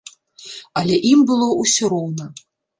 Але 0.81 0.95
ім 1.11 1.19
было 1.29 1.53
ўсё 1.61 1.95
роўна. 1.95 2.25